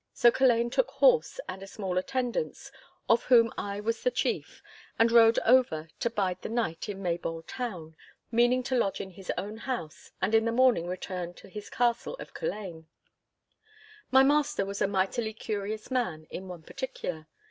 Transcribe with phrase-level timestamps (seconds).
[0.13, 2.71] So Culzean took horse and a small attendance,
[3.07, 4.63] of whom I was the chief,
[4.97, 7.95] and rode over to bide the night in Maybole town,
[8.31, 12.15] meaning to lodge in his own house, and in the morning return to his Castle
[12.15, 12.87] of Culzean.
[14.09, 17.27] My master was a mightily curious man in one particular.